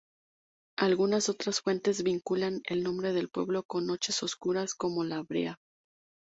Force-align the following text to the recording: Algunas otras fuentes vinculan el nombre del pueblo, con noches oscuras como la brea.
Algunas 0.79 1.29
otras 1.29 1.61
fuentes 1.61 2.01
vinculan 2.01 2.61
el 2.67 2.81
nombre 2.81 3.13
del 3.13 3.29
pueblo, 3.29 3.61
con 3.61 3.85
noches 3.85 4.23
oscuras 4.23 4.73
como 4.73 5.03
la 5.03 5.21
brea. 5.21 5.59